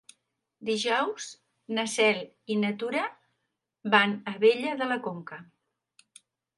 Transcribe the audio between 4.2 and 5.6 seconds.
Abella de la Conca.